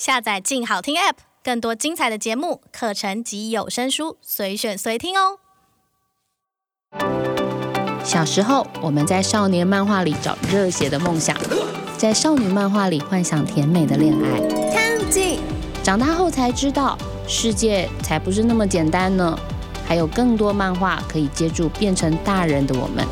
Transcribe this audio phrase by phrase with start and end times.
[0.00, 5.36] 下载“静好听 ”App，更多精彩的节目、课程及有声书，随选随听哦。
[8.02, 11.36] 小时候，我们在少年漫画里找热血的梦想，
[11.98, 14.40] 在少女漫画里幻想甜美的恋爱。
[15.82, 16.96] 长大后才知道，
[17.28, 19.38] 世界才不是那么简单呢。
[19.86, 23.04] 还有更多漫画可以接住变成大人的我们，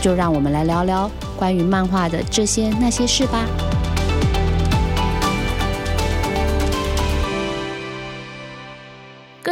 [0.00, 3.44] 就让我们来聊聊关于漫画的这些那些事吧。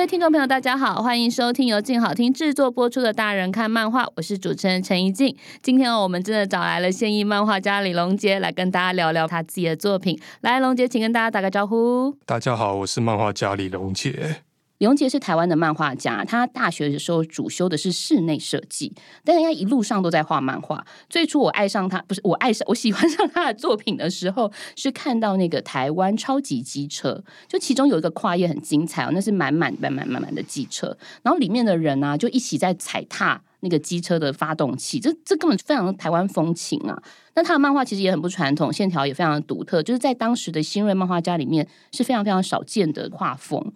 [0.00, 5.36] 各位听众朋友，大家好，欢迎收听由静好听制作播出的《大人看漫画》，我是主持人陈怡静。
[5.60, 10.18] 今天我们真的找来了现役漫画家李龙杰来跟大家聊聊他自己的作品。
[10.40, 12.16] 来，龙杰，请跟大家打个招呼。
[12.24, 14.36] 大家好，我是漫画家李龙杰。
[14.80, 18.90] 李龙杰是台湾的漫画家，他大学的时候主修的是室内设计，
[19.22, 20.82] 但人家一路上都在画漫画。
[21.10, 36.98] 最初我爱上他，不是我爱上， 我喜欢上他的作品的时候，是看到那个台湾超级机车，就其中有一个跨页很精彩哦，那是满满满满满满的机车，然后里面的人啊就一起在踩踏那个机车的发动机，这这根本非常的台湾风情啊。
[37.34, 43.70] 那他的漫画其实也很不传统，线条也非常的独特，就是在当时的新锐漫画家里面是非常非常少见的画风。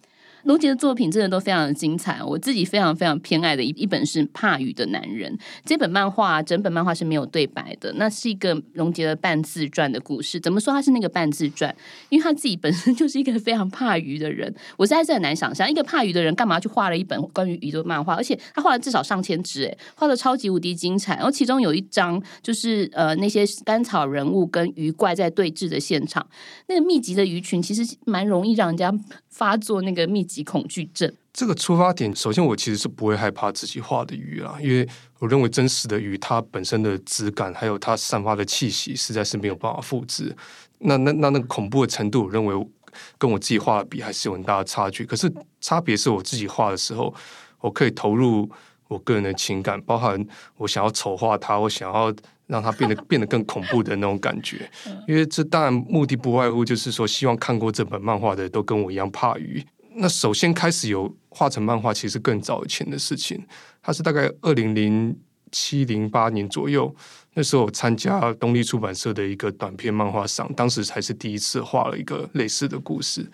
[0.45, 10.39] 龙杰的作品真的都非常的精彩，我自己非常非常偏爱的一一本是《怕雨的男人》这本漫画，整本漫画是没有对白的，那是一个龙杰的半自传的故事。
[10.39, 11.75] 怎么说他是那个半自传？
[12.09, 21.15] 因为他自己本身就是一个非常怕鱼的人，我实在是很难想象一个怕鱼的人干嘛去画了一本关于鱼的漫画，而且他画了至少上千只，哎，画的超级无敌精彩。
[21.15, 26.23] 然后其中有一张就是呃那些甘草人物跟鱼怪在对峙的现场，
[26.67, 28.93] 那个密集的鱼群其实蛮容易让人家
[29.29, 30.34] 发作那个密集。
[30.35, 31.11] 及恐惧症。
[31.33, 34.87] 这个出发点，首先我其实是不会害怕自己画的鱼啊，因为
[35.19, 40.35] 我认为真实的鱼它本身的质感，还有它散发的气息，实在是没有办法复制。
[40.79, 42.67] 那那那那个恐怖的程度，我认为
[43.17, 45.05] 跟我自己画的比，还是有很大的差距。
[45.05, 47.13] 可是差别是我自己画的时候，
[47.59, 48.49] 我可以投入
[48.87, 50.25] 我个人的情感，包含
[50.57, 52.13] 我想要丑化它，我想要
[52.47, 54.69] 让它变得变得更恐怖的那种感觉。
[55.07, 59.61] 因为这当然目的不外乎就是说，希望看过这本漫画的都跟我一样怕鱼。
[59.95, 63.43] 那首先开始有画成漫画，其实更早以前的事情。
[63.81, 65.17] 它是大概二零零
[65.51, 66.93] 七零八年左右，
[67.33, 73.25] 那时候参加东立出版社的一个短篇漫画赏，当时才是第一次画了一个类似的故事。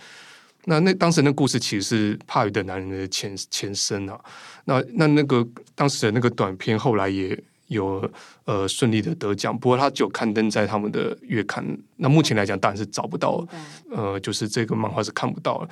[0.66, 4.20] 那那当时那故事其实是《怕雨的男人》的前前身啊。
[4.66, 7.36] 那那那个当时的那个短片后来也
[7.68, 8.08] 有
[8.46, 11.66] 呃顺利的得奖，不过它就刊登在他们的月刊。
[11.96, 13.44] 那目前来讲，当然是找不到，
[13.90, 15.70] 呃，就是这个漫画是看不到了。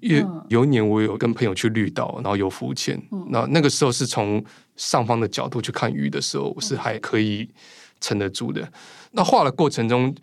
[0.00, 4.42] 因为有一年我有跟朋友去绿岛，然后有浮潜，那那个时候是从
[4.76, 7.48] 上方的角度去看鱼的时候，我是还可以
[8.00, 8.66] 撑得住的。
[9.12, 10.14] 那画的过程中，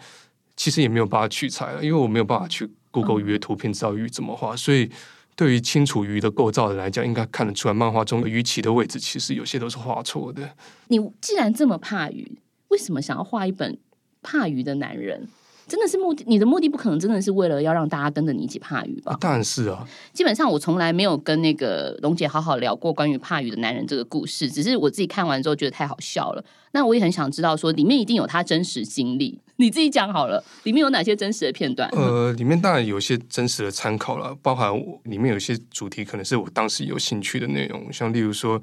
[0.56, 4.90] 其实也没有办法取材了，因为我没有办法去 Google 鱼的图片知道鱼怎么画，所以
[5.36, 10.50] 对于清楚鱼的构造的来讲，应该看得出来漫画中的鱼鳍的位置其实有些都是画错的。
[10.88, 12.40] 你既然这么怕鱼，
[12.70, 13.78] 为什么想要画一本
[14.24, 15.28] 怕鱼的男人？
[15.68, 19.18] 真的是目的，你的目的不可能真的是为了要让大家跟着你一起怕鱼吧？
[19.20, 19.86] 当然是啊。
[20.14, 26.44] 基本上我从来没有跟那个龙姐好好聊过关于怕鱼的男人这个故事，只是我自己看完之后觉得太好笑了。
[26.72, 31.90] 那我也很想知道说里面一定有他真实经历，你自己讲好了，里面有哪些真实的片段？
[31.90, 34.72] 呃，里面当然有一些真实的参考了，包含
[35.04, 38.62] 里面有一些主题可能是我当时有兴趣的内容，像例如说。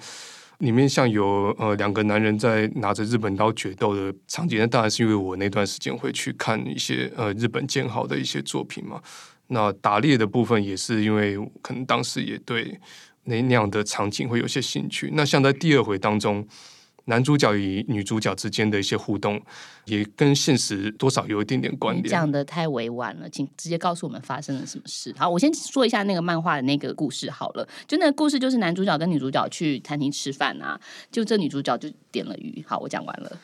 [0.65, 9.01] 里面像有呃两个男人在拿着日本刀决斗的场景，那当然是因为我那段时间会去看一些呃日本剑豪的一些作品嘛。
[9.49, 12.81] 那打猎的部分也是因为可能当时也对
[13.25, 15.11] 那那样的场景会有些兴趣。
[15.13, 16.47] 那像在第二回当中。
[17.07, 19.41] 男主角与女主角之间的一些互动，
[19.85, 22.09] 也跟现实多少有一点点关联。
[22.09, 25.15] 讲的太委婉了，请直接告诉我们发生了什么事。
[25.19, 27.69] 好，我先说一下那个漫画的那个故事好了。
[27.87, 32.65] 就那个故事，就是男主角跟女主角去餐厅吃饭啊，就这女主角就点了鱼。
[32.67, 33.39] 好，我讲完了。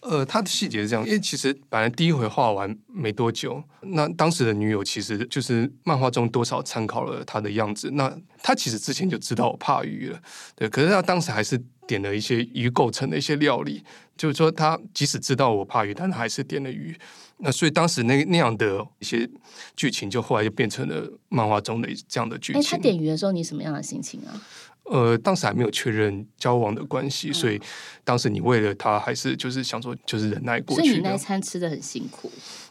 [0.00, 7.90] 呃，他的细节是这样，因为其实本来第一回画完没多久，那当时的女友其实就是漫画中多少参考了他的样子。
[7.92, 10.20] 那他其实之前就知道我怕鱼了，
[10.54, 13.82] 对，可是他当时还是点了一些鱼构成的一些料理，
[14.16, 16.96] 就是说他即使知道我怕鱼，但他还是点了鱼。
[17.38, 19.28] 那所以当时那那样的一些
[19.76, 22.60] 剧情，就后来就变成了漫画中的这样的剧情。
[22.60, 24.42] 哎，他点鱼的时候，你什么样的心情啊？
[24.90, 27.60] 呃，当时还没有确认交往的关系，嗯，所以
[28.04, 30.82] 当时你为了他，还是就是想说，就是忍耐过去。
[30.82, 32.30] 所以你那一餐吃的很辛苦。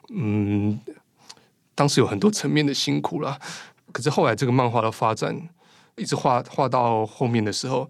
[0.09, 0.79] 嗯，
[1.75, 3.39] 当时有很多层面的辛苦啦。
[3.91, 5.49] 可是后来这个漫画的发展，
[5.95, 7.89] 一直画画到后面的时候，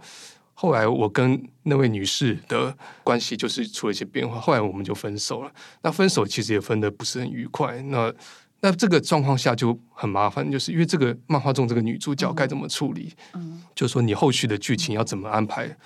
[0.54, 4.40] 后来我跟那位女士的关系就是出了一些变化。
[4.40, 5.52] 后来我们就分手了。
[5.82, 7.82] 那分手其实也分的不是很愉快。
[7.84, 8.14] 那
[8.60, 13.14] 那这个状况下就很麻烦，就是因为这个漫画中这个女主角该怎么处理？
[13.34, 15.78] 嗯，就是说你后续的剧情要怎么安排，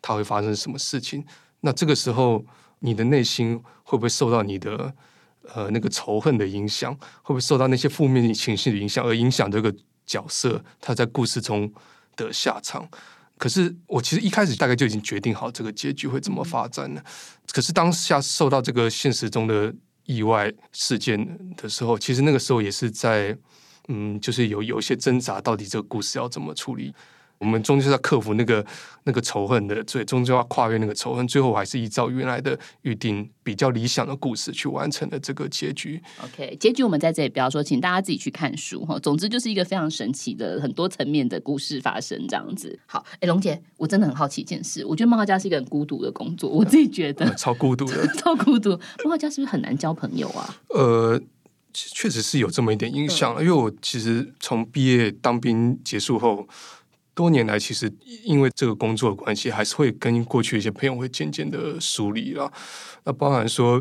[0.00, 1.22] 它会发生什么事情？
[1.60, 2.42] 那这个时候
[2.78, 4.94] 你的内心会不会受到你的
[5.52, 6.94] 呃那个仇恨的影响？
[6.94, 9.74] 会不会受到那些负面情绪的影响，而影响这个
[10.06, 11.70] 角色他在故事中
[12.16, 12.88] 的下场？
[13.36, 17.04] 可是我其实一开始大概就已经决定好这个结局会怎么发展了。
[17.52, 19.74] 可是当下受到这个现实中的。
[20.04, 23.36] 意外事件的时候，其实那个时候也是在，
[23.88, 26.94] 嗯，就是有有一些挣扎，到底这个故事要怎么处理。
[27.38, 28.64] 我们终究要克服那个
[29.02, 36.00] 那个仇恨的，最终究要跨越那个仇恨，最后还是依照原来的预定比较理想的故事去完成了这个结局。
[36.22, 38.98] OK，结局我们在这里不要说，请大家自己去看书哈。
[39.00, 42.78] 总之就是一个非常神奇的很多层面的故事发生这样子。
[42.86, 48.70] 好，哎，龙姐，我真的很好奇一件事，我觉得漫画家是一个很孤独的工作，我自己觉得、嗯、 超孤独的， 超孤独。
[49.04, 50.56] 漫画家是不是很难交朋友啊？
[50.68, 51.20] 呃，
[51.74, 56.46] 确实是有这么一点影响，因为我其实从毕业当兵结束后。
[57.14, 57.90] 多年来，其实
[58.24, 62.52] 因为这个工作的关系，还是会跟过去一些朋友会渐渐的疏离了。
[63.04, 63.78] 那包含说，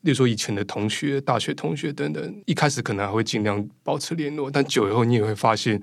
[0.00, 5.80] 例如说以前的同学、大学同学等等，一开始可能还会尽量保持联络，但久以后你也会发现，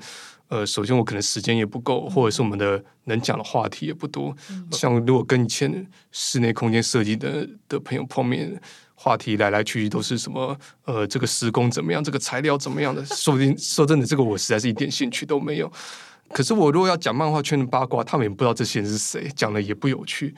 [0.50, 4.36] 呃，首先我可能时间也不够，或者是我们的能讲的话题也不多。
[4.72, 8.60] 像如果跟以前室内空间设计的的朋友碰面，
[8.94, 10.58] 话题来来去去都是什么？
[10.84, 12.04] 呃，这个施工怎么样？
[12.04, 13.06] 这个材料怎么样的？
[13.06, 15.72] 说不定说真的，这个我实在是一点兴趣都没有。
[16.32, 20.34] 可是我如果要讲漫画圈的八卦，他们也不知道这些人是谁，讲的也不有趣。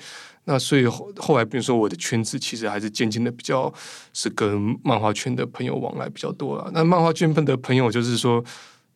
[0.45, 3.71] 那所以后后来，比如说我的圈子，其实还是渐渐的比较
[4.11, 6.71] 是跟漫画圈的朋友往来比较多了。
[6.73, 8.43] 那漫画圈的朋友，就是说，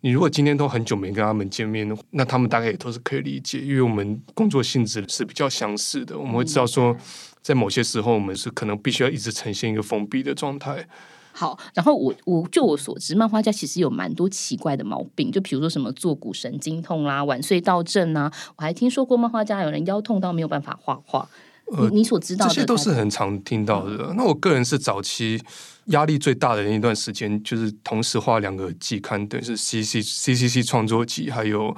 [0.01, 6.18] 你如果今天都很久没跟他们见面，那他们大概也都是可以理解，因为我们工作性质是比较相似的。
[6.18, 6.98] 我们会知道说，
[7.44, 10.88] 在某些时候，我们是可能必须要一直呈现一个封闭的状态。
[11.38, 21.28] 好，然后我我就我所知，漫画家其实有蛮多奇怪的毛病，就比如说什么坐骨神经痛啦、啊、晚睡到症啊，我还听说过漫画家有人腰痛到没有办法画画。
[21.74, 23.98] 呃、你你所知道的这些都是很常听到的。
[24.12, 25.38] 嗯、那我个人是早期
[25.88, 31.76] 压力最大的那一段时间，就是同时画两个季刊，等于是 C C C C C 创作集，还有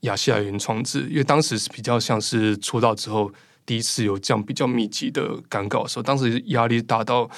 [0.00, 3.30] 亚细亚原创志，因为当时是比较像是出道之后
[3.66, 7.28] 第一次有这样比较密集的赶稿的时候，当时压力大到。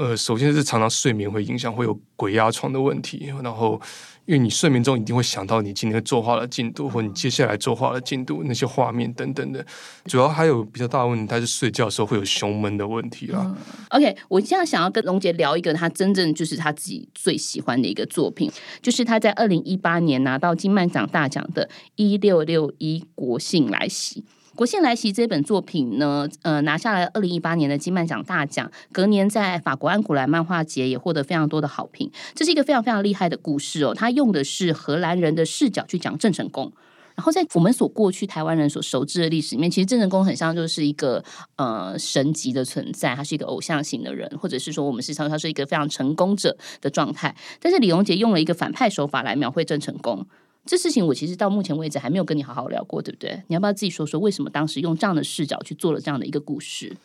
[0.00, 3.30] 呃，首先是常常睡眠会影响，会有鬼压床的问题。
[3.42, 3.78] 然后，
[4.24, 9.62] 因为你睡眠中一定会想到你今天作画的进度，或你接下来作画的进度，那些画面等等的。
[10.06, 13.54] 主要还有比较大的问题，他是睡觉的时候会有胸闷的问题啦。
[13.90, 18.50] OK，我现在想要跟龙姐聊一个他真正就是他自己最喜欢的一个作品，
[18.80, 21.66] 就是他在二零一八年拿到金漫奖大奖的
[21.96, 24.22] 《一六六一国庆来袭》。
[24.54, 32.10] 国庆来袭这本作品呢，呃，拿下了二零一八年的金漫奖大奖，隔年在法国安古兰漫画节也获得非常多的好评。
[32.34, 36.70] 这是一个非常非常厉害的故事哦，他用的是荷兰人的视角去讲郑成功。
[37.16, 41.22] 然后在我们所过去台湾人所熟知的历史里面，其实郑成功很像就是一个
[41.56, 47.34] 呃神级的存在，他是一个偶像型的人，或者是说我们时常他是一个非常成功者的状态。
[47.60, 50.26] 但是李荣杰用了一个反派手法来描绘郑成功。
[50.70, 53.42] 这事情我其实到目前为止还没有跟你好好聊过，对不对？
[53.48, 56.96] 你要不要自己说说为什么当时用这样的视角去做了这样的一个故事？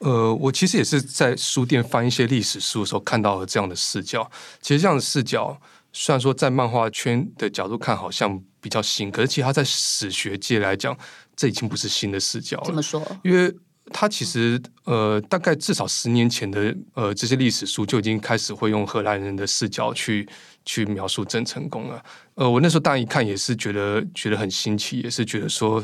[0.00, 4.30] 呃，我其实也是在书店翻一些历史书的时候看到了这样的视角。
[4.60, 5.58] 其实这样的视角
[5.94, 10.94] 虽然说在漫画圈的角度看好像比较新，可是其实它在史学界来讲，
[11.34, 12.64] 这已经不是新的视角了。
[12.66, 13.02] 怎么说？
[13.24, 13.50] 因为
[13.92, 20.28] 它其实呃，大概至少十年前的呃这些历史书就已经开始会用荷兰人的视角去。
[20.68, 22.02] 去描述郑成功了，
[22.34, 25.80] 呃，我那时候当然一看也是觉得觉得很新奇，也是觉得说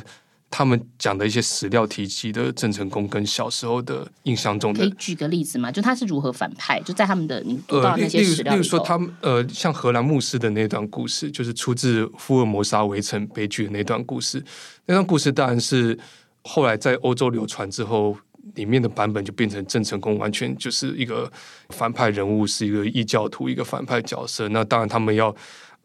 [0.50, 5.70] 他们讲的一些史料提及的郑成功跟小时候的印象中的，可以举个例子吗？
[5.70, 6.80] 就他是如何反派？
[6.80, 14.44] 就在他们的你读到那些史料例如说他们呃，像荷兰牧师的那段故事，就是出自福尔摩沙围城悲剧的那段故事。
[14.86, 15.96] 那段故事当然是
[16.44, 18.16] 后来在欧洲流传之后。
[18.56, 21.30] 里面的版本就变成郑成功完全就是一个
[21.68, 24.48] 反派人物，是一个异教徒，一个反派角色。
[24.48, 25.34] 那当然，他们要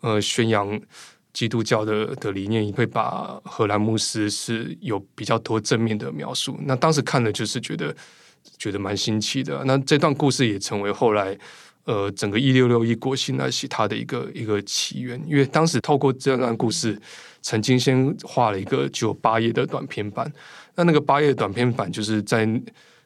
[0.01, 0.77] 呃宣扬
[1.31, 6.57] 基督教的的理念，也会把荷兰牧师是有比较多正面的描述。
[6.63, 7.95] 那当时看了就是觉得
[8.57, 9.63] 觉得蛮新奇的。
[9.65, 11.37] 那这段故事也成为后来
[11.85, 16.99] 呃整个一六六一国庆来袭它的一个一个起源，因为当时透过这段故事，
[17.48, 20.30] 曾经先画了一个只有八页的短篇版。
[20.75, 22.46] 那那个八页短篇版，就是在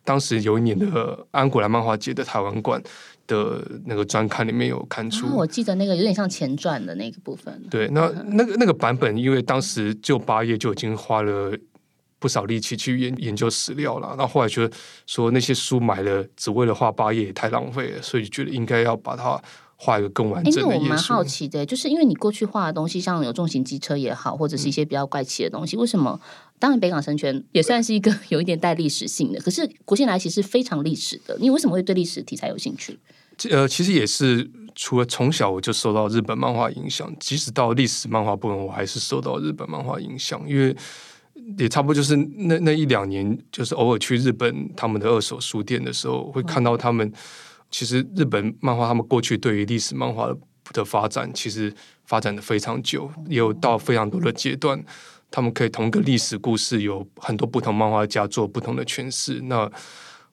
[0.04, 2.82] 当时有一年的安古兰漫画节的台湾馆
[3.28, 5.28] 的那个专刊里面有刊出。
[5.36, 7.62] 我记得那个有点像前传的那个部分。
[7.70, 11.56] 对，那那个那个版本，因为当时就八页就已经花了
[12.18, 14.16] 不少力气去研研究史料了。
[14.18, 19.40] 那后，后来觉得说那些书买了只为了画八页也太浪费了，所以觉得应该要把它
[19.84, 20.70] 画一个更完整的。
[20.70, 26.20] 哎，我蛮好奇的，就是因为你过去画的东西，像有重型机车也好，或者是一些比较怪奇的东西，嗯、为什么？
[26.60, 31.36] 当然，北港神拳也算是一个 有一点带历史性的，可是国姓来袭是非常历史的。
[31.40, 33.00] 你为什么会对历史题材有兴趣？
[33.50, 40.76] 呃，其实也是除了从小我就受到日本漫画影响，即使到历史漫画部分，我还是受到日本漫画影响，因为
[41.58, 47.12] 也差不多就是那那一两年，就是偶尔去日本他们的二手书店的时候，会看到他们。
[47.72, 50.30] 其实日本漫画他们过去对于历史漫画
[50.74, 51.74] 的发展，其实
[52.06, 54.84] 发展的非常久，也有到非常多的阶段。
[55.32, 59.40] 他们可以同一个历史故事，有很多不同漫画家做不同的诠释。
[59.44, 59.72] 那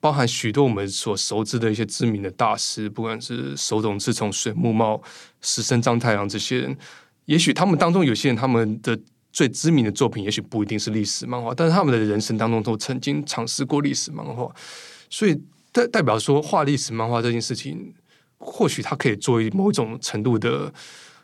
[0.01, 5.01] 包含许多我们所熟知的一些知名的大师，不管是手冢治虫、水木茂、
[5.41, 6.77] 石森章太郎这些人，
[7.27, 8.99] 也许他们当中有些人，他们的
[9.33, 14.53] 最知名的作品，也许不一定是历史漫画，但是他们的人生当中都曾经尝试过历史漫画。
[15.09, 15.41] 所以
[15.79, 17.95] 代代表说，画历史漫画这件事情，
[18.39, 20.73] 或许它可以作为某种程度的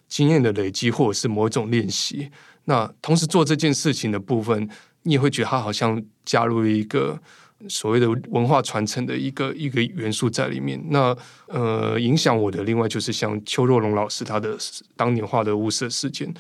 [0.09, 2.31] 经验的累积，或者是某一种练习。
[2.67, 4.69] 那同时做这件事情的部分，
[5.03, 7.21] 你也会觉得它好像加入了一个
[7.69, 10.83] 所谓的文化传承的一个一个元素在里面。
[10.89, 11.17] 那
[11.49, 14.57] 呃，影响我的另外就是像邱若龙老师他的
[14.97, 16.33] 当年画的雾色事件，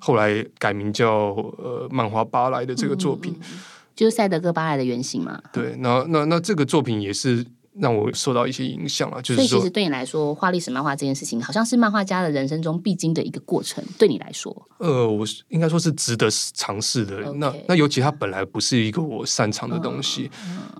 [0.00, 3.58] 后来改名叫呃漫画巴莱的这个作品，嗯嗯嗯，
[3.94, 5.42] 就是赛德哥巴莱的原型嘛。
[5.52, 7.44] 对，那那那这个作品也是。
[7.78, 13.84] 让我受到一些影响啊，就是说，所以其实对你来说，画历史漫画这件事情，好像是漫画家的人生中必经的一个过程。
[13.98, 17.22] 对你来说，呃，我应该说是值得尝试的。
[17.22, 17.32] Okay.
[17.34, 20.30] 那那尤其它本来不是一个我擅长的东西，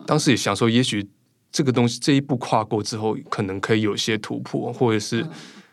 [0.07, 1.07] 当时也想说，也许
[1.53, 5.27] 这个东西这一步跨过之后，可能可以有些突破，或者是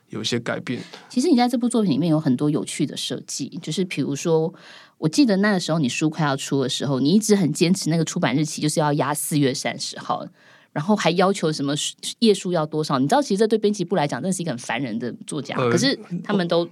[0.09, 0.81] 有一些改变。
[1.09, 4.53] 其实你在这部作品里面有很多有趣的设计，就是比如说，
[4.97, 10.25] 我记得那个时候你书快要出的时候，你一直很坚持那个出版日期就是要压四月三十号。
[10.73, 11.73] 然后还要求什么
[12.19, 12.97] 页数要多少？
[12.97, 15.55] 你知道，其实这对编辑部来讲，真的是一个很烦人的作家。
[15.55, 16.67] 呃、可是他们都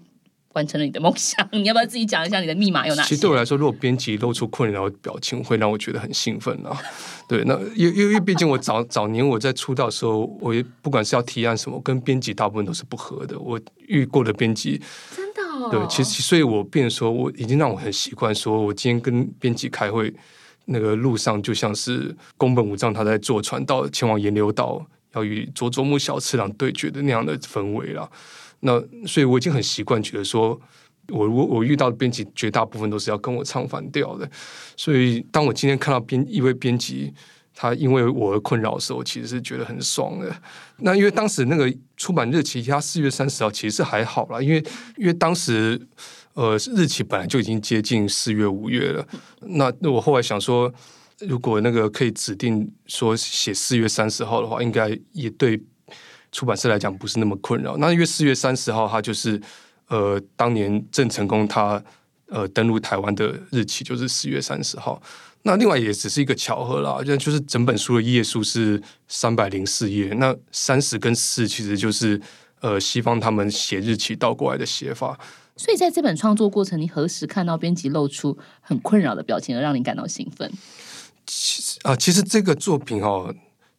[0.53, 1.47] 完成了你的梦想。
[1.53, 3.09] 你要不要自己讲一下你的密码有哪些？
[3.09, 6.75] 其实对我来说，如果编辑露出困扰的表情，会让我觉得很兴奋啊。
[7.29, 13.39] 对，那因为因为毕竟我早早年我在出道的时候，我也不管是要提案什么，跟编辑大部分都是不合的。
[13.39, 14.81] 我遇过的编辑
[15.15, 20.11] 真的、哦、对，其实所以，我变说我已经让我很习惯，说我今天跟编辑开会。
[20.71, 28.09] 那个路上就像是宫本武藏他在坐船到前往岩流岛，要与佐佐木小次郎对决的那样的氛围了。
[28.61, 30.59] 那所以我已经很习惯，觉得说
[31.09, 34.29] 我我我遇到的编辑绝大部分都是要跟我唱反调的。
[34.77, 37.13] 所以当我今天看到编一位编辑
[37.53, 40.33] 他因为我而困扰的时候，其实是觉得很爽的。
[40.77, 44.63] 那因为当时那个出版日期他四月三十号其实还好啦，因为
[44.97, 45.79] 因为当时。
[46.33, 49.05] 呃，日期本来就已经接近四月五月了。
[49.41, 50.73] 那我后来想说，
[51.19, 55.61] 如果那个可以指定说写四月三十号的话，应该也对
[56.31, 57.75] 出版社来讲不是那么困扰。
[57.77, 59.41] 那因为四月三十号，它就是
[59.87, 61.83] 呃当年郑成功他
[62.27, 65.01] 呃登陆台湾的日期，就是四月三十号。
[65.43, 72.21] 那另外也只是一个巧合啦，就就是整本书的页数是三百零四页，那三十跟四其实就是
[72.61, 75.19] 呃西方他们写日期倒过来的写法。
[75.61, 80.51] 所以在这本创作过程，你何时看到编辑露出很困扰的表情，而让你感到兴奋？
[81.27, 83.31] 其实啊，其实这个作品哦，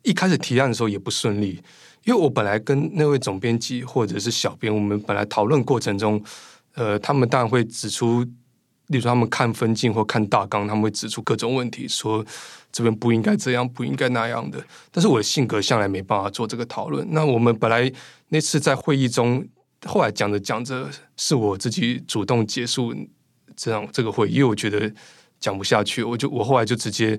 [0.03, 1.61] 一开始提案的时候也不顺利，
[2.05, 6.23] 因为我本来跟那位总编辑或者是小编，我们本来讨论过程中，
[6.75, 8.23] 呃，他们当然会指出，
[8.87, 12.25] 例如他们看分镜或看大纲，他们会指出各种问题，说
[12.71, 14.65] 这边不应该这样，不应该那样的。
[14.93, 17.05] 但是我的性格向来没办法做这个讨论。
[17.11, 17.93] 那我们本来
[18.29, 19.45] 那次在会议中。
[19.85, 22.95] 后来讲着讲着，是我自己主动结束
[23.57, 24.93] 这样这个会，因为我觉得
[25.41, 27.19] 讲不下去，我就我后来就直接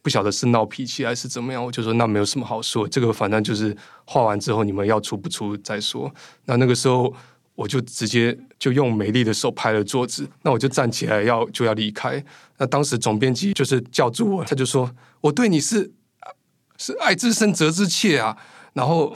[0.00, 6.10] 不晓得是闹脾气还是怎么样，我就说那没有什么好说，这个反正就是画完之后你们要出不出再说。
[6.46, 7.14] 那那个时候
[7.54, 12.24] 我就直接就用美丽的手拍了桌子，那我就站起来要就要离开。
[12.56, 15.92] 那当时总编辑就是叫住我，他就说我对你是
[16.78, 18.36] 是爱之深责之切啊，
[18.72, 19.14] 然后。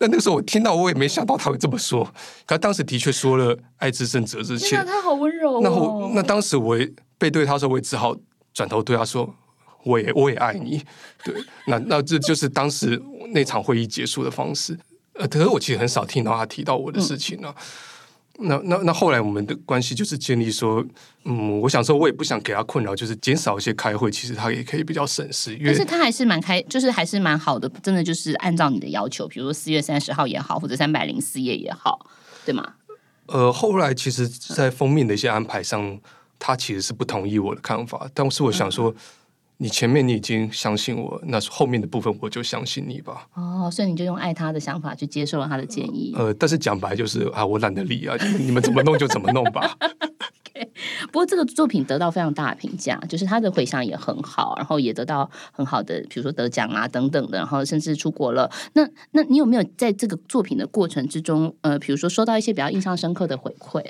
[0.00, 2.04] 那那个时候我听到，我也没想到他会这么说。
[2.46, 5.60] 可他当时的确说了“爱之深责之切”，他好温柔哦。
[5.62, 6.88] 那我那当时我也
[7.18, 8.16] 背对他的时候，我也只好
[8.54, 9.34] 转头对他说
[9.84, 10.82] ：“我也我也爱你。”
[11.24, 11.34] 对，
[11.66, 13.00] 那那这就是当时
[13.32, 14.78] 那场会议结束的方式。
[15.14, 17.52] 呃，可是我其实很少听到他提到我的事情呢。
[17.56, 17.62] 嗯
[18.40, 20.84] 那那那后来我们的关系就是建立说，
[21.24, 25.52] 嗯，我想说，我也不想给他困扰，就是减少一些开会，其实他也可以比较省事。
[25.56, 32.06] 因为但是他还是蛮开，就是还是蛮好的，真的就是按照你的要求，比如说四月三十号也好，或者三百零四页也好，
[32.44, 32.74] 对吗？
[33.26, 36.00] 呃，后来其实，在封面的一些安排上，
[36.38, 38.94] 他其实是不同意我的看法，但是我想说，
[39.60, 43.26] 你前面你已经相信我，那后面的部分我就相信你吧。
[43.34, 46.14] 哦，所以你就用爱他的想法去接受了他的建议。
[46.16, 49.76] 呃，但是讲白就是啊，我懒得理啊，你们怎么弄就怎么弄吧。
[50.54, 50.68] okay,
[51.06, 58.48] 不过这个作品得到非常大的评价，就是他的回响也很好，然后也得到很好的，比如说得奖啊等等的，然后甚至出国了。
[58.74, 63.84] 那那你有没有在这个作品的过程之中，呃，比如说收到一些比较印象深刻的回馈？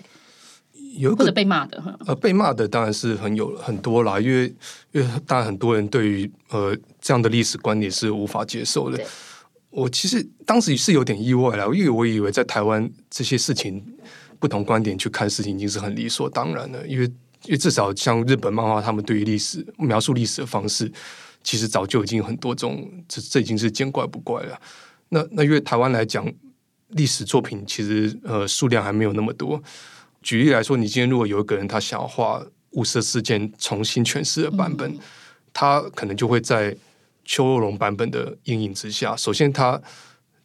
[0.99, 4.52] 有或者被骂的，呃，被骂的当然是很有很多啦，因为
[4.93, 9.02] 因为当然很多人对于呃这样的历史观点是无法接受的。
[9.71, 13.85] 我其实当时是有点意外啦，因为我以为在台湾这些事情
[14.40, 17.05] 不同观点去看事情已经是很理所当然了，因为
[17.45, 20.90] 因为至少像日本漫画，他们对于历史描述历史的方式，
[21.45, 24.61] 其实早就已经很多种，这这已经是见怪不怪了。
[25.11, 26.26] 那那因为台湾来讲，
[26.88, 29.62] 历史作品其实呃数量还没有那么多。
[30.22, 34.98] 举例来说，你今天如果有一个人他想要画雾社事件重新诠释的版本，嗯、
[35.52, 36.76] 他可能就会在
[37.25, 39.16] 邱若龙版本的阴影之下。
[39.16, 39.80] 首先，他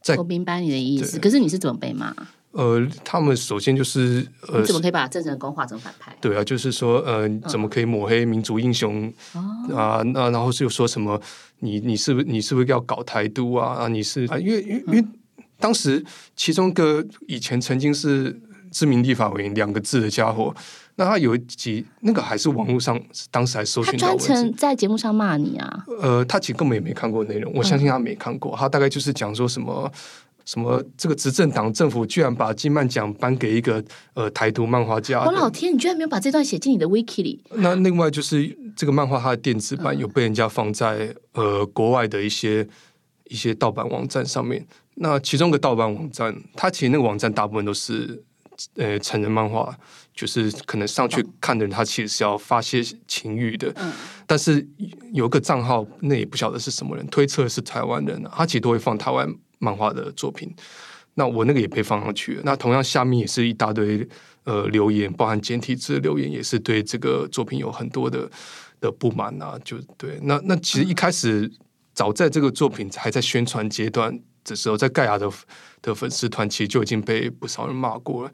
[0.01, 2.15] 在我明白你的意思，可是你是怎么被骂？
[2.51, 6.15] 呃，他们首先就是呃，你怎么可以把郑成功画成反派？
[6.21, 10.03] 对啊，就是说呃，怎么可以抹黑民族英雄、嗯、啊？
[10.13, 11.19] 那然后是又说什么？
[11.59, 13.73] 你你是不是你是不是要搞台独啊？
[13.73, 14.37] 啊，你是啊？
[14.37, 15.05] 因为因为因为
[15.59, 18.39] 当时其中一个以前曾经是。
[18.73, 20.53] 知名立法委员两个字的家伙，
[20.95, 22.99] 那他有几那个还是网络上
[23.29, 25.85] 当时还搜寻到文字，他专程在节目上骂你啊？
[26.01, 28.51] 呃，他其实根本也没看过内容，我相信他没看过。
[28.53, 29.89] 嗯、他大概就是讲说什么
[30.45, 33.81] 什么这个执政党政府居然把金曼奖颁给一个
[34.15, 35.23] 呃台独漫画家。
[35.23, 37.41] 我老天，你居然没有把这段写进你的 wiki 里？
[37.51, 42.67] 那另外就是这个漫画它的电子版有被人家放在、嗯、呃国外的一些
[43.25, 44.65] 一些盗版网站上面。
[44.95, 48.23] 那其中一个盗版网站，它其实那个网站大部分都是。
[48.75, 49.75] 呃，成人漫画
[50.13, 53.71] 就是可能上去看的人，他其实是要发泄情欲的。
[53.77, 53.91] 嗯，
[54.27, 54.65] 但是
[55.11, 59.27] 有个账号，那也不晓得是什么人，推测是台湾人，他其实都会放台湾
[59.59, 60.53] 漫画的作品。
[61.15, 62.41] 那我那个也被放上去了。
[62.43, 64.07] 那同样下面也是一大堆
[64.45, 68.29] 呃留言，包含简体字留言，也是对这个作品有很多的
[68.79, 69.57] 的不满啊。
[69.63, 71.51] 就对，那那其实一开始
[71.93, 75.29] 早在这个作品还在宣传阶段的时候，在盖亚的。
[75.83, 78.31] 的粉丝团其实就已经被不少人骂过了。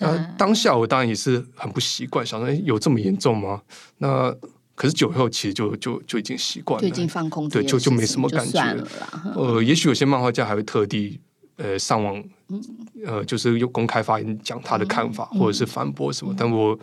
[0.00, 3.62] 那、啊、当下我当然也是很不习惯，想说有这么严重吗？
[3.96, 4.30] 那
[4.74, 8.86] 可是久后其实就就就已经习惯了，就已经放空，对，就就没什么感觉了。
[9.34, 11.18] 呃，也许有些漫画家还会特地
[11.56, 12.22] 呃上网，
[13.06, 16.34] 呃，就是用公开发言讲他的看法，嗯、或者是反驳什么。
[16.34, 16.78] 嗯、但我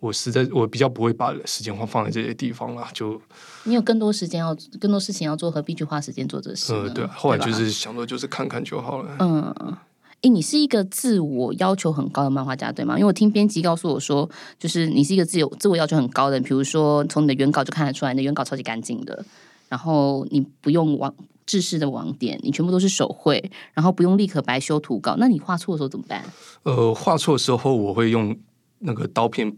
[0.00, 2.88] 我实在我比较不会把时间花放在这些地方啦。
[2.94, 3.20] 就
[3.64, 6.72] 你有更多时间要更多事情要做，何必去花时间做这事？
[6.72, 9.16] 呃，对，啊后来就是想说，就是看看就好了。
[9.18, 9.76] 嗯，
[10.22, 12.94] 哎，你是一个自我要求很高的漫画家，对吗？
[12.94, 16.42] 因为我听编辑告诉我说，就是你是一个自由自我要求很高的人。
[16.42, 19.24] 比如说，从你的原稿就看得出来，你的原稿超级干净的，
[19.68, 21.12] 然后你不用网
[21.44, 25.16] 制式的网点，你全部都是手绘，然后不用立刻白修图稿。
[25.18, 26.24] 那你画错的时候怎么办？
[26.62, 28.36] 呃，画错的时候我会用。
[28.80, 29.50] 那个刀片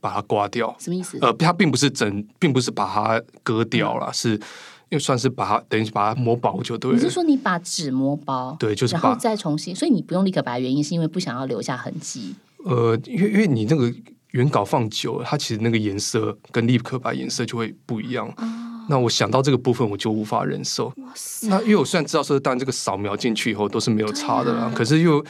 [0.00, 1.16] 把它刮掉，什么意思？
[1.20, 6.96] 呃，它并不是整，并不是把它割掉了，嗯、是因为算是把它等于把它磨薄就对了。
[6.96, 8.56] 你是说你把纸磨薄？
[8.58, 12.34] 对，就是然后再重新，所以你不用立可白，原因是因为不想要留下痕迹。
[12.64, 13.92] 呃，因为因为你那个
[14.32, 18.26] 原稿放久了，它其实那个颜色跟立刻白颜色就会不一样。
[18.36, 20.92] 哦、那我想到这个部分，我就无法忍受。
[21.42, 25.24] 那因为我虽然知道说，当然这个扫描进去以后都是没有差的啦，啊、可是又。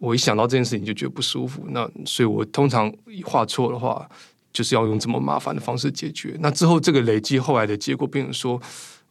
[0.00, 2.90] 我一想到这件事情就觉得不舒服，那所以我通常
[3.22, 4.08] 画错的话，
[4.50, 6.34] 就是要用这么麻烦的方式解决。
[6.40, 8.58] 那之后这个累积后来的结果，变成说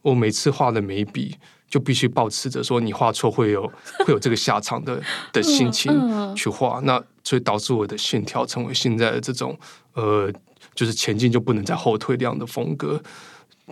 [0.02, 1.36] 我每次画的每一笔
[1.68, 3.64] 就必须保持着说你画错会有
[4.00, 5.00] 会有这个下场的
[5.32, 6.80] 的心情去画。
[6.82, 9.56] 那所以导致我的线条成为现在的这种
[9.94, 10.28] 呃，
[10.74, 13.00] 就是前进就不能再后退这样的风格。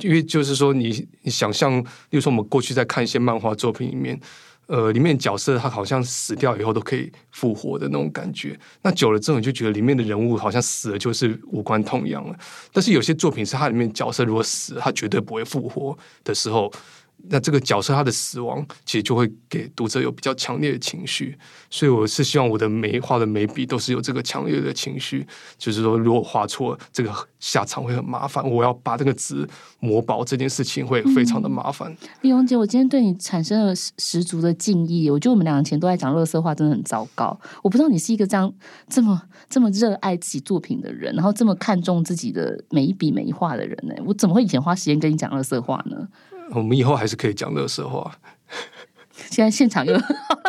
[0.01, 4.21] 因为就是说你你想象，例如说我们过去在看一些漫画作品里面。
[4.69, 12.39] 呃，里面角色他好像死掉以后都可以复活的那种感觉，那久了之后你就觉得里面的人物好像死了就是无关痛痒了。
[12.73, 16.73] 但是有些作品是它里面角色如果死，他绝对不会复活的时候。
[17.31, 21.37] 那这个角色他的死亡，其实就会给读者有比较强烈的情绪，
[21.69, 25.27] 所以我是希望我的每画的每笔都是有这个强烈的情绪，
[25.59, 29.47] 就是说如果画错，这个下场会很麻烦，我要把这个纸
[29.81, 31.95] 磨薄，这件事情会非常的麻烦。
[32.23, 37.39] 丽蓉姐，我今天对你产生了十足的敬意，我觉得我们两个前都在讲乐色话，真的很糟糕。
[37.63, 38.51] 我不知道你是一个这样
[38.89, 43.95] 这么这么热爱自己作品的人，然后这么看重自己的每一笔每一画的人呢？
[44.07, 46.09] 我怎么会以前花时间跟你讲乐色话呢？
[46.53, 48.19] 我们以后还是可以讲乐色话。
[49.31, 49.93] 现在现场又，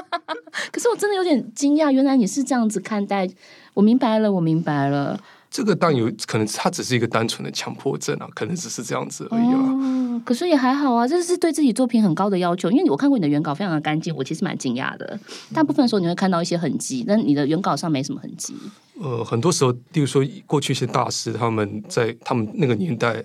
[0.72, 3.28] 可是我真的有点惊讶，原来你是这样子看待。
[3.74, 5.20] 我明白了，我明白了。
[5.50, 9.58] 这个当然有可能，他只是一个单纯的强迫症啊，可能只是这样子而已啊。
[9.58, 12.70] 哦，可是也还好啊，这是对自己作品很高的要求。
[12.70, 15.20] 因为我看过你的原稿，非常的干净，我其实蛮惊讶的。
[15.54, 18.56] 大部分的时候你会看到一些痕迹，但你的原稿上没什么痕迹。
[19.02, 23.24] 呃，很多时候，例如说过去一些大师，他们在他们那个年代。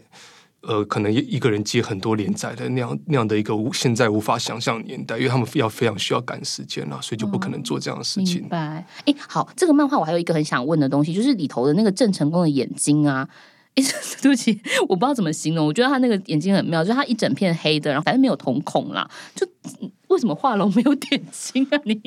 [0.67, 8.41] 呃，可能一一个人接很多连载的那样那样的一个无现在无法想象年代，因为他们要非常需要赶时间了，所以就不可能做这样的事情。
[8.41, 8.87] 嗯、明白？
[9.07, 13.29] 哎，好，这个漫画我还有一个很想问的东西，就是里头的那个郑成功的眼睛啊，
[13.75, 13.83] 哎，
[14.23, 19.47] 对不起，我不知道怎么形容，我觉得他那个眼睛很妙，就是他一整片黑的，然后反正没有瞳孔啦，就。
[20.15, 21.81] 为什么画龙没有点睛啊？
[21.85, 21.99] 你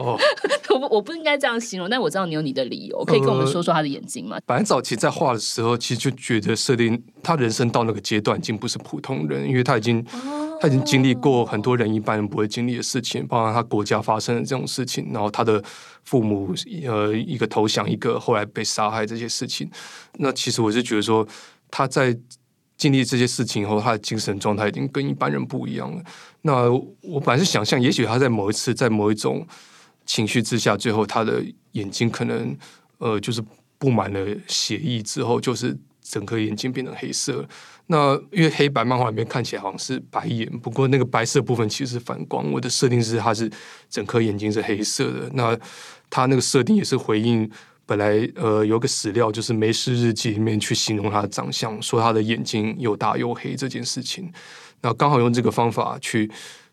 [0.00, 0.18] 哦，
[0.80, 4.38] 我我不应该这样形容，但我知道你有你的理由，可以跟我们说说他的眼睛吗？
[4.46, 15.62] 反正、呃、早期在画的时候，其实就觉得设定他人生到那个阶段已经不是普通人，因为他已经、哦、他已经经历过很多人一般人不会经历的事情，包括他国家发生的这种事情，然后他的
[16.02, 16.52] 父母
[16.84, 19.70] 呃一个投降，一个后来被杀害这些事情。
[20.18, 21.26] 那其实我是觉得说
[21.70, 22.18] 他在。
[22.84, 26.02] 经历这些事情以后，他的精神状态已经跟一般人不一样了。
[26.42, 26.70] 那
[27.00, 29.46] 我本来是想象，也许他在某一次，在某一种
[30.04, 31.42] 情绪之下，最后他的
[31.72, 32.54] 眼睛可能
[32.98, 33.42] 呃，就是
[33.78, 37.48] 布满了血液之后，就是整颗眼睛变成黑色。
[37.86, 42.52] 那因为黑白漫画里面看起来好像是白眼，不过那个白色部分其实是反光。
[42.52, 43.50] 我的设定是，他是
[43.88, 45.30] 整颗眼睛是黑色的。
[45.32, 45.58] 那
[46.10, 47.50] 他那个设定也是回应。
[47.86, 54.32] 本来呃有个史料，就是《梅氏日记》里面去形容他的长相，说他的眼睛又大又黑这件事情。
[54.80, 56.30] 那刚好用这个方法去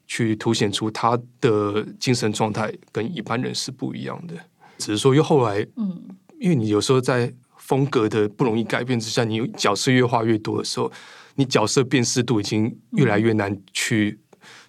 [0.08, 4.34] 去凸显出他的精神状态跟一般人是不一样的。
[4.78, 6.02] 只是说，又后来，嗯，
[6.39, 10.89] 因为你有时候在风格的不容易改变之下，你角色越画越多的时候，
[11.36, 14.17] 你角色辨识度已经越来越难去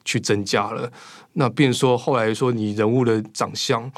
[0.05, 0.92] 去增加了。
[1.35, 3.90] 那变说后来说你人物的长相，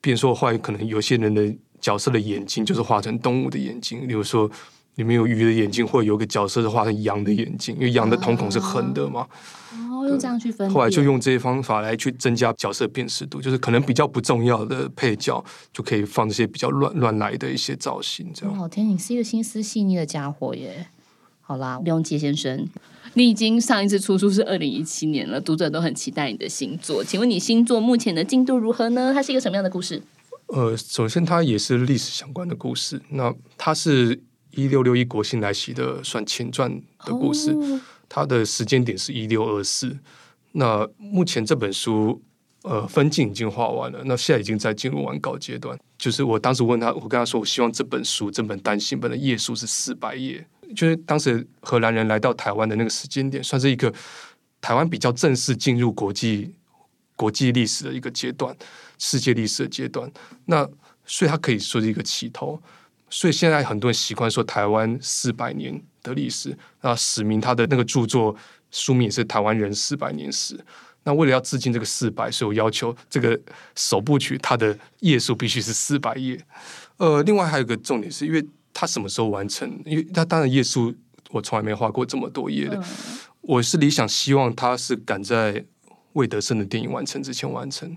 [0.00, 1.52] 变说后来可能有些人的。
[1.82, 4.50] 角色的眼睛就是画成动物的眼睛，例如说
[4.94, 9.26] 里面有鱼的眼睛，或者有个角色是画成羊的眼睛，因为羊的瞳孔是横的嘛。
[9.72, 10.70] 哦，用这样去分。
[10.70, 18.58] 后来就用这些方法来去增加角色辨识度，就是可能比较不重要的配角就可以放这些比较乱乱来的一些造型，这样。
[18.58, 20.86] 哦天，你是一个心思细腻的家伙耶！
[21.40, 22.68] 好啦，不用杰先生，
[23.14, 29.12] 你已经上一次出书是二零一七年了，读者都很期待你的新作，请问你新作目前的进度如何呢？
[29.12, 30.00] 它是一个什么样的故事？
[30.52, 33.00] 呃，首先它也是历史相关的故事。
[33.08, 36.70] 那它是一六六一国庆来袭的算前传
[37.06, 39.98] 的故事，哦、它的时间点是一六二四。
[40.52, 42.20] 那目前这本书
[42.64, 45.78] 呃分镜已经画完了，那现在已经在进入完稿阶段。
[45.96, 50.46] 就是我当时问他，我跟他说，我希望这本书这本单行本的页数是四百页。
[50.76, 53.90] 就是当时荷兰人来到台湾的那个时间点，算是一个
[54.60, 56.54] 台湾比较正式进入国际
[57.16, 58.54] 国际历史的一个阶段。
[58.98, 60.10] 世界历史的阶段，
[60.46, 60.68] 那
[61.04, 62.60] 所以它可以说是一个起头。
[63.10, 66.56] 所以现在很多人习惯说台湾四百年的历史。
[66.80, 68.34] 那史明他的那个著作
[68.70, 70.56] 书名也是《台湾人四百年史》。
[71.04, 73.38] 那为了要致敬这个四百，所以我要求这个
[73.76, 76.40] 首部曲它的页数必须是四百页。
[76.96, 79.68] 呃，另外还有一个重点是，因为它什么时候完成？
[79.84, 80.94] 因为它当然页数
[81.32, 82.82] 我从来没画过这么多页的。
[83.42, 85.62] 我是理想希望它是赶在
[86.14, 87.94] 魏德胜的电影完成之前完成。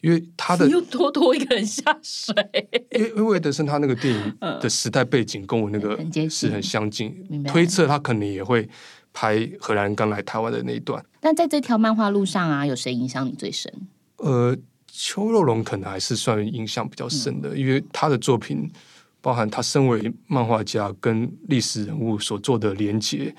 [0.00, 2.34] 因为他的又多拖一个人下水，
[2.92, 5.98] 因为因为德森他那个电影的时代背景跟我那个
[6.30, 8.68] 是很相近，嗯、推测他可能也会
[9.12, 11.04] 拍荷兰人刚来台湾的那一段。
[11.20, 13.72] 但在这条漫画路上啊，有谁影响你最深？
[14.18, 14.56] 呃，
[14.86, 18.70] 邱肉龙可能还是算影响比较深的，嗯、因为他的作品
[19.20, 23.34] 包含他身为漫画家跟历史人物所做的连结，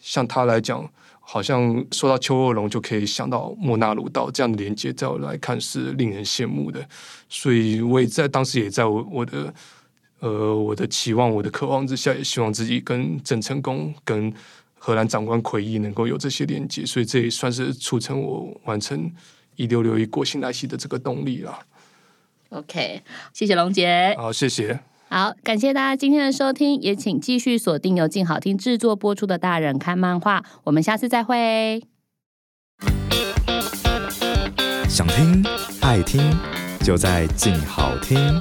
[0.00, 0.88] 像他来讲。
[1.32, 6.84] 好像说到邱若龙就可以想到莫纳鲁道这样的连接，在我来看是令人羡慕的。
[7.28, 9.54] 所以我也在当时也在我我的
[10.18, 14.34] 呃我的期望、我的渴望之下，也希望自己跟郑成功、跟
[14.76, 16.84] 荷兰长官奎义能够有这些连接。
[16.84, 19.08] 所以这也算是促成我完成
[19.54, 21.56] 一六六一国新来袭的这个动力了。
[22.48, 24.16] OK，谢谢龙杰。
[24.18, 24.89] 好，谢谢。
[25.12, 31.82] 好，感谢大家今天的收听，也请继续锁定由静好听制作播出的《大人看漫画》，我们下次再会。
[34.88, 35.44] 想听
[35.82, 36.22] 爱听，
[36.84, 38.40] 就在静好听。